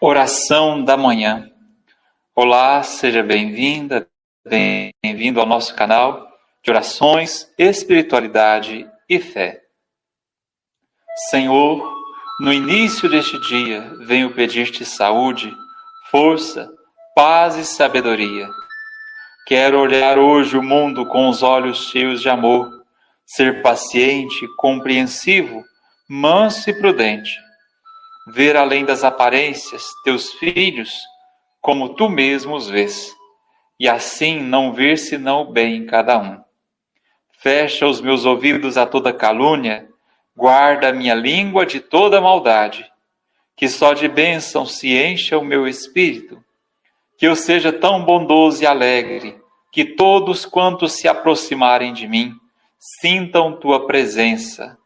Oração 0.00 0.84
da 0.84 0.98
manhã. 0.98 1.50
Olá, 2.34 2.82
seja 2.82 3.22
bem-vinda, 3.22 4.06
bem-vindo 4.46 5.40
ao 5.40 5.46
nosso 5.46 5.74
canal 5.74 6.28
de 6.62 6.70
orações, 6.70 7.50
espiritualidade 7.56 8.86
e 9.08 9.18
fé. 9.18 9.62
Senhor, 11.30 11.90
no 12.38 12.52
início 12.52 13.08
deste 13.08 13.40
dia 13.48 13.80
venho 14.00 14.34
pedir-te 14.34 14.84
saúde, 14.84 15.50
força, 16.10 16.70
paz 17.14 17.56
e 17.56 17.64
sabedoria. 17.64 18.50
Quero 19.46 19.78
olhar 19.78 20.18
hoje 20.18 20.58
o 20.58 20.62
mundo 20.62 21.06
com 21.06 21.28
os 21.28 21.42
olhos 21.42 21.88
cheios 21.88 22.20
de 22.20 22.28
amor, 22.28 22.83
ser 23.26 23.62
paciente, 23.62 24.46
compreensivo, 24.56 25.64
manso 26.08 26.70
e 26.70 26.74
prudente. 26.74 27.38
Ver 28.28 28.56
além 28.56 28.84
das 28.84 29.04
aparências 29.04 29.84
teus 30.04 30.32
filhos 30.34 30.92
como 31.60 31.94
tu 31.94 32.10
mesmo 32.10 32.54
os 32.54 32.68
vês, 32.68 33.10
e 33.80 33.88
assim 33.88 34.38
não 34.38 34.72
ver 34.72 34.98
senão 34.98 35.42
o 35.42 35.52
bem 35.52 35.76
em 35.76 35.86
cada 35.86 36.18
um. 36.18 36.38
Fecha 37.38 37.86
os 37.86 38.02
meus 38.02 38.26
ouvidos 38.26 38.76
a 38.76 38.84
toda 38.84 39.14
calúnia, 39.14 39.88
guarda 40.36 40.88
a 40.88 40.92
minha 40.92 41.14
língua 41.14 41.64
de 41.64 41.80
toda 41.80 42.20
maldade, 42.20 42.84
que 43.56 43.66
só 43.66 43.94
de 43.94 44.08
bênção 44.08 44.66
se 44.66 44.94
encha 44.94 45.38
o 45.38 45.44
meu 45.44 45.66
espírito, 45.66 46.42
que 47.16 47.26
eu 47.26 47.34
seja 47.34 47.72
tão 47.72 48.04
bondoso 48.04 48.62
e 48.62 48.66
alegre, 48.66 49.40
que 49.72 49.84
todos 49.84 50.44
quantos 50.44 50.92
se 50.92 51.08
aproximarem 51.08 51.94
de 51.94 52.06
mim 52.06 52.34
sintam 53.00 53.58
tua 53.58 53.86
presença 53.86 54.78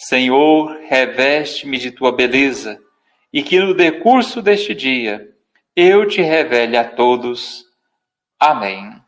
Senhor, 0.00 0.78
reveste-me 0.88 1.76
de 1.76 1.90
tua 1.90 2.12
beleza, 2.12 2.80
e 3.32 3.42
que 3.42 3.58
no 3.58 3.74
decurso 3.74 4.40
deste 4.40 4.72
dia 4.72 5.28
eu 5.74 6.06
te 6.06 6.22
revele 6.22 6.76
a 6.76 6.88
todos. 6.88 7.64
Amém. 8.38 9.02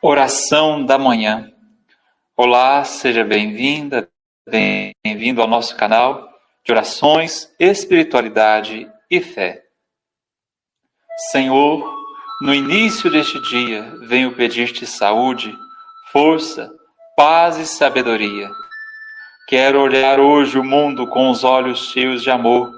Oração 0.00 0.86
da 0.86 0.96
manhã. 0.96 1.52
Olá, 2.36 2.84
seja 2.84 3.24
bem-vinda, 3.24 4.08
bem-vindo 4.48 5.42
ao 5.42 5.48
nosso 5.48 5.76
canal 5.76 6.33
de 6.64 6.72
orações, 6.72 7.52
espiritualidade 7.60 8.90
e 9.10 9.20
fé. 9.20 9.62
Senhor, 11.30 11.94
no 12.40 12.54
início 12.54 13.10
deste 13.10 13.40
dia 13.42 13.82
venho 14.02 14.34
pedir-te 14.34 14.86
saúde, 14.86 15.54
força, 16.10 16.72
paz 17.16 17.58
e 17.58 17.66
sabedoria. 17.66 18.50
Quero 19.46 19.80
olhar 19.80 20.18
hoje 20.18 20.58
o 20.58 20.64
mundo 20.64 21.06
com 21.06 21.28
os 21.28 21.44
olhos 21.44 21.90
cheios 21.90 22.22
de 22.22 22.30
amor, 22.30 22.72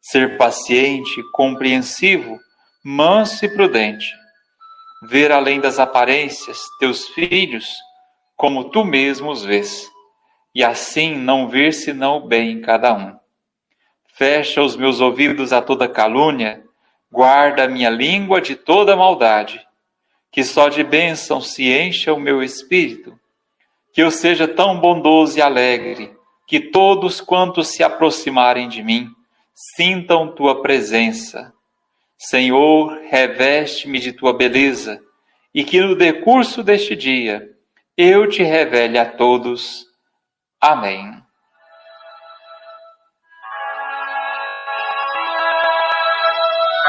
ser 0.00 0.36
paciente, 0.36 1.22
compreensivo, 1.32 2.40
manso 2.84 3.44
e 3.44 3.48
prudente. 3.48 4.12
Ver 5.04 5.30
além 5.30 5.60
das 5.60 5.78
aparências 5.78 6.58
teus 6.80 7.06
filhos 7.10 7.72
como 8.36 8.70
tu 8.70 8.84
mesmo 8.84 9.30
os 9.30 9.44
vês, 9.44 9.88
e 10.54 10.64
assim 10.64 11.16
não 11.16 11.48
ver 11.48 11.72
senão 11.72 12.16
o 12.16 12.26
bem 12.26 12.52
em 12.52 12.60
cada 12.60 12.92
um. 12.92 13.18
Fecha 14.18 14.60
os 14.60 14.76
meus 14.76 15.00
ouvidos 15.00 15.52
a 15.52 15.62
toda 15.62 15.88
calúnia 15.88 16.68
Guarda 17.10 17.64
a 17.64 17.68
minha 17.68 17.88
língua 17.88 18.40
de 18.40 18.54
toda 18.54 18.94
maldade, 18.94 19.66
que 20.30 20.44
só 20.44 20.68
de 20.68 20.84
bênção 20.84 21.40
se 21.40 21.72
encha 21.72 22.12
o 22.12 22.20
meu 22.20 22.42
espírito, 22.42 23.18
que 23.94 24.02
eu 24.02 24.10
seja 24.10 24.46
tão 24.46 24.78
bondoso 24.78 25.38
e 25.38 25.42
alegre, 25.42 26.14
que 26.46 26.60
todos 26.60 27.20
quantos 27.20 27.68
se 27.68 27.82
aproximarem 27.82 28.68
de 28.68 28.82
mim 28.82 29.08
sintam 29.54 30.34
tua 30.34 30.60
presença. 30.60 31.52
Senhor, 32.18 33.00
reveste-me 33.08 33.98
de 33.98 34.12
tua 34.12 34.34
beleza, 34.34 35.00
e 35.54 35.64
que 35.64 35.80
no 35.80 35.96
decurso 35.96 36.62
deste 36.62 36.94
dia 36.94 37.50
eu 37.96 38.28
te 38.28 38.42
revele 38.42 38.98
a 38.98 39.06
todos. 39.06 39.86
Amém. 40.60 41.27